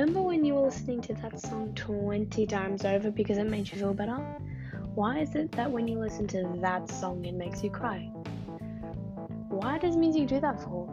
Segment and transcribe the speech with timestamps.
[0.00, 3.76] Remember when you were listening to that song 20 times over because it made you
[3.76, 4.16] feel better?
[4.94, 8.10] Why is it that when you listen to that song it makes you cry?
[9.50, 10.88] Why does music do that for?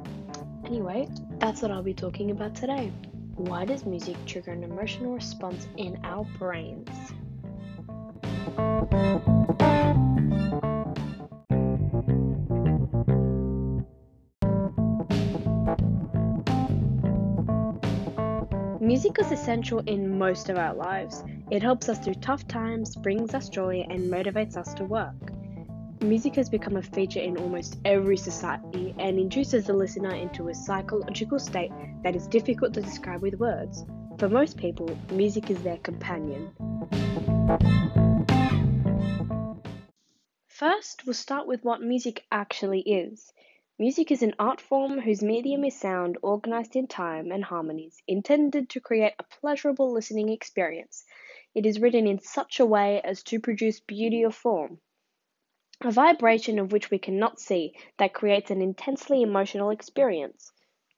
[0.66, 1.08] Anyway,
[1.40, 2.92] that's what I'll be talking about today.
[3.36, 6.90] Why does music trigger an emotional response in our brains?
[18.88, 21.22] Music is essential in most of our lives.
[21.52, 25.34] It helps us through tough times, brings us joy, and motivates us to work.
[26.02, 30.56] Music has become a feature in almost every society and induces the listener into a
[30.56, 31.74] psychological state
[32.04, 33.84] that is difficult to describe with words.
[34.20, 36.54] For most people, music is their companion.
[40.48, 43.34] First, we'll start with what music actually is.
[43.80, 48.68] Music is an art form whose medium is sound organized in time and harmonies, intended
[48.68, 51.06] to create a pleasurable listening experience.
[51.54, 54.82] It is written in such a way as to produce beauty of form,
[55.82, 60.52] a vibration of which we cannot see that creates an intensely emotional experience.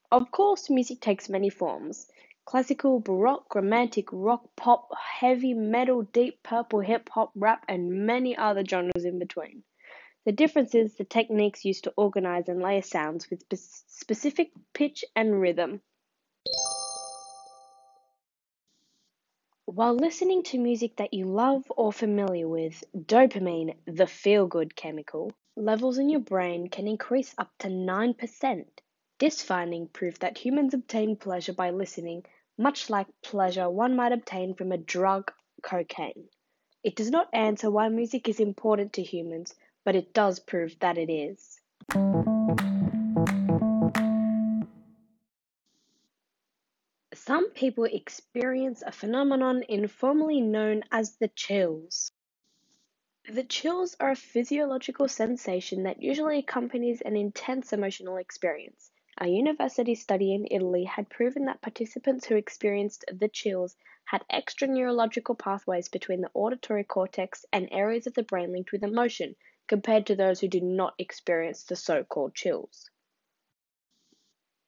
[0.10, 2.10] Of course, music takes many forms
[2.46, 8.64] classical, baroque, romantic, rock, pop, heavy metal, deep purple, hip hop, rap, and many other
[8.64, 9.64] genres in between.
[10.30, 15.42] The difference is the techniques used to organize and layer sounds with specific pitch and
[15.42, 15.82] rhythm.
[19.66, 25.32] While listening to music that you love or familiar with, dopamine, the feel good chemical,
[25.56, 28.66] levels in your brain can increase up to 9%.
[29.18, 32.24] This finding proved that humans obtain pleasure by listening,
[32.56, 35.32] much like pleasure one might obtain from a drug,
[35.64, 36.30] cocaine.
[36.84, 39.56] It does not answer why music is important to humans,
[39.90, 41.60] but it does prove that it is.
[47.16, 52.12] Some people experience a phenomenon informally known as the chills.
[53.34, 58.92] The chills are a physiological sensation that usually accompanies an intense emotional experience.
[59.20, 64.68] A university study in Italy had proven that participants who experienced the chills had extra
[64.68, 69.36] neurological pathways between the auditory cortex and areas of the brain linked with emotion,
[69.70, 72.90] compared to those who did not experience the so called chills.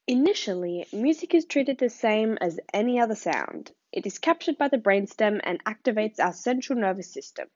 [0.08, 3.72] Initially, music is treated the same as any other sound.
[3.92, 7.50] It is captured by the brainstem and activates our central nervous system.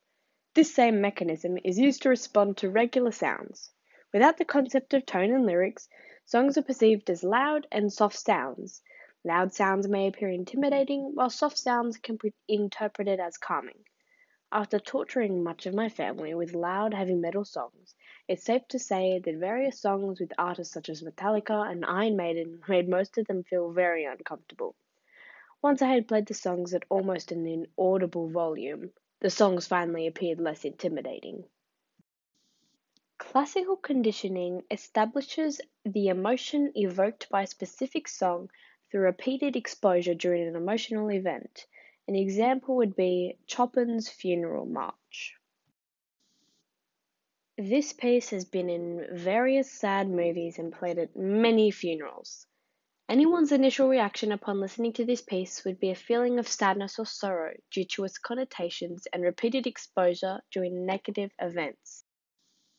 [0.55, 3.71] This same mechanism is used to respond to regular sounds.
[4.13, 5.87] Without the concept of tone and lyrics,
[6.25, 8.81] songs are perceived as loud and soft sounds.
[9.23, 13.83] Loud sounds may appear intimidating, while soft sounds can be interpreted as calming.
[14.57, 17.93] After torturing much of my family with loud heavy metal songs,
[18.25, 22.63] it's safe to say that various songs with artists such as Metallica and Iron Maiden
[22.69, 24.73] made most of them feel very uncomfortable.
[25.61, 30.39] Once I had played the songs at almost an inaudible volume, the songs finally appeared
[30.39, 31.43] less intimidating.
[33.17, 38.49] Classical conditioning establishes the emotion evoked by a specific song
[38.89, 41.67] through repeated exposure during an emotional event.
[42.07, 45.35] An example would be Chopin's Funeral March.
[47.57, 52.45] This piece has been in various sad movies and played at many funerals.
[53.07, 57.05] Anyone's initial reaction upon listening to this piece would be a feeling of sadness or
[57.05, 62.03] sorrow due to its connotations and repeated exposure during negative events.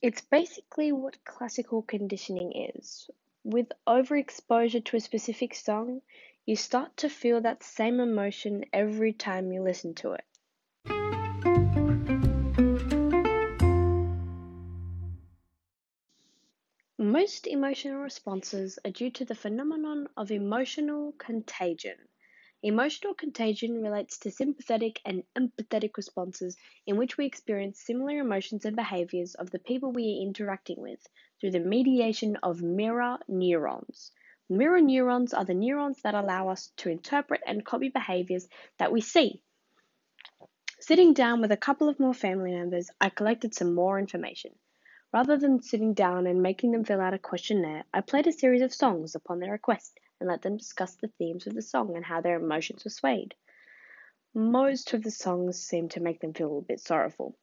[0.03, 3.09] It's basically what classical conditioning is.
[3.45, 6.03] With overexposure to a specific song,
[6.47, 10.25] you start to feel that same emotion every time you listen to it.
[16.97, 21.97] Most emotional responses are due to the phenomenon of emotional contagion.
[22.63, 28.77] Emotional contagion relates to sympathetic and empathetic responses in which we experience similar emotions and
[28.77, 31.05] behaviors of the people we are interacting with
[31.41, 34.13] through the mediation of mirror neurons.
[34.49, 38.49] Mirror neurons are the neurons that allow us to interpret and copy behaviors
[38.79, 39.43] that we see.
[40.79, 44.57] Sitting down with a couple of more family members, I collected some more information.
[45.13, 48.63] Rather than sitting down and making them fill out a questionnaire, I played a series
[48.63, 52.05] of songs upon their request and let them discuss the themes of the song and
[52.05, 53.35] how their emotions were swayed.
[54.33, 57.37] Most of the songs seemed to make them feel a bit sorrowful.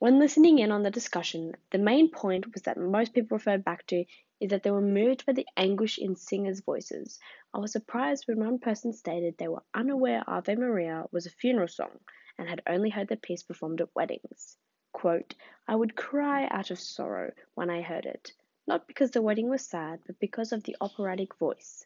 [0.00, 3.84] When listening in on the discussion, the main point was that most people referred back
[3.88, 4.04] to
[4.38, 7.18] is that they were moved by the anguish in singers' voices.
[7.52, 11.66] I was surprised when one person stated they were unaware Ave Maria was a funeral
[11.66, 11.98] song
[12.38, 14.56] and had only heard the piece performed at weddings.
[14.92, 15.34] Quote,
[15.66, 18.30] I would cry out of sorrow when I heard it,
[18.68, 21.84] not because the wedding was sad, but because of the operatic voice.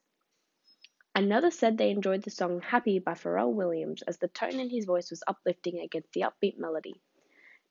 [1.15, 4.85] Another said they enjoyed the song Happy by Pharrell Williams as the tone in his
[4.85, 7.01] voice was uplifting against the upbeat melody.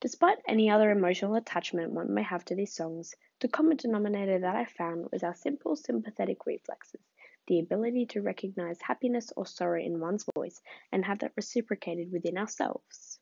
[0.01, 4.55] Despite any other emotional attachment one may have to these songs, the common denominator that
[4.55, 7.01] I found was our simple sympathetic reflexes,
[7.45, 10.59] the ability to recognize happiness or sorrow in one's voice
[10.91, 13.19] and have that reciprocated within ourselves.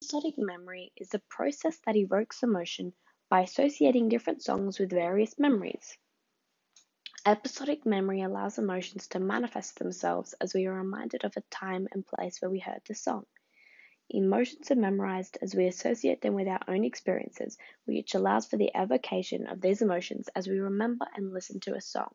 [0.00, 2.94] Episodic memory is the process that evokes emotion
[3.28, 5.98] by associating different songs with various memories.
[7.28, 12.06] Episodic memory allows emotions to manifest themselves as we are reminded of a time and
[12.06, 13.26] place where we heard the song.
[14.08, 18.70] Emotions are memorized as we associate them with our own experiences, which allows for the
[18.74, 22.14] evocation of these emotions as we remember and listen to a song.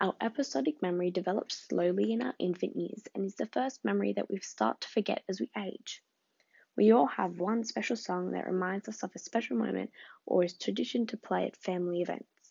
[0.00, 4.30] Our episodic memory develops slowly in our infant years and is the first memory that
[4.30, 6.02] we start to forget as we age.
[6.74, 9.90] We all have one special song that reminds us of a special moment
[10.24, 12.41] or is tradition to play at family events.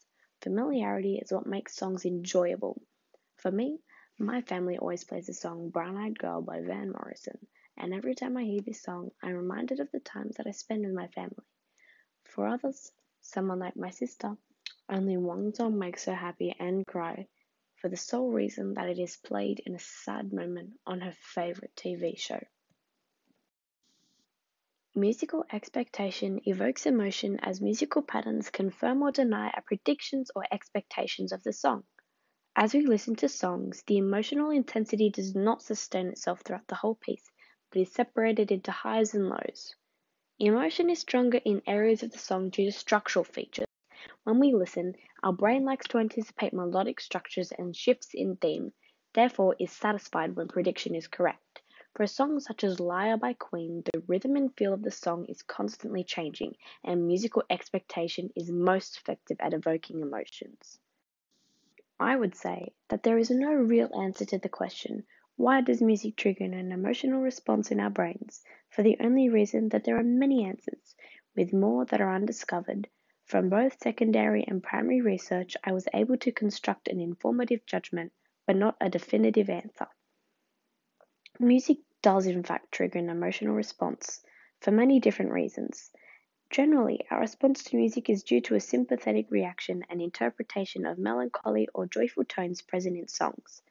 [0.42, 2.82] Familiarity is what makes songs enjoyable.
[3.36, 3.80] For me,
[4.18, 7.38] my family always plays the song Brown Eyed Girl by Van Morrison,
[7.78, 10.84] and every time I hear this song, I'm reminded of the times that I spend
[10.84, 11.46] with my family.
[12.24, 12.92] For others,
[13.22, 14.36] someone like my sister,
[14.90, 17.28] only one song makes her happy and cry
[17.76, 21.76] for the sole reason that it is played in a sad moment on her favorite
[21.76, 22.42] TV show.
[25.02, 31.42] Musical expectation evokes emotion as musical patterns confirm or deny our predictions or expectations of
[31.42, 31.84] the song.
[32.56, 36.94] As we listen to songs, the emotional intensity does not sustain itself throughout the whole
[36.94, 37.32] piece,
[37.72, 39.74] but is separated into highs and lows.
[40.38, 43.66] Emotion is stronger in areas of the song due to structural features.
[44.24, 44.94] When we listen,
[45.24, 48.72] our brain likes to anticipate melodic structures and shifts in theme,
[49.16, 51.51] therefore is satisfied when prediction is correct.
[51.94, 55.26] For a song such as Liar by Queen, the rhythm and feel of the song
[55.26, 56.56] is constantly changing,
[56.86, 60.80] and musical expectation is most effective at evoking emotions.
[62.00, 65.06] I would say that there is no real answer to the question
[65.36, 68.42] why does music trigger an emotional response in our brains?
[68.70, 70.96] For the only reason that there are many answers,
[71.36, 72.88] with more that are undiscovered.
[73.26, 78.14] From both secondary and primary research, I was able to construct an informative judgment,
[78.46, 79.88] but not a definitive answer.
[81.44, 84.24] Music does in fact trigger an emotional response
[84.60, 85.90] for many different reasons.
[86.52, 91.68] Generally, our response to music is due to a sympathetic reaction and interpretation of melancholy
[91.74, 93.64] or joyful tones present in songs.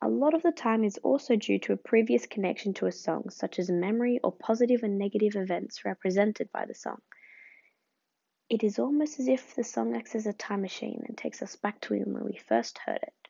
[0.00, 3.28] A lot of the time is also due to a previous connection to a song,
[3.28, 7.02] such as memory or positive and negative events represented by the song.
[8.48, 11.54] It is almost as if the song acts as a time machine and takes us
[11.54, 13.23] back to when we first heard it.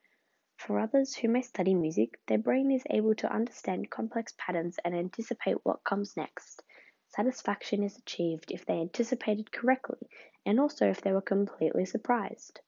[0.56, 4.94] For others who may study music, their brain is able to understand complex patterns and
[4.94, 6.62] anticipate what comes next.
[7.08, 10.08] Satisfaction is achieved if they anticipated correctly
[10.46, 12.60] and also if they were completely surprised.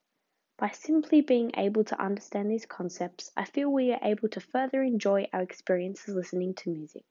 [0.59, 4.83] By simply being able to understand these concepts, I feel we are able to further
[4.83, 7.05] enjoy our experiences listening to music.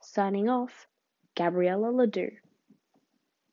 [0.00, 0.88] Signing off,
[1.34, 2.36] Gabriella Ledoux.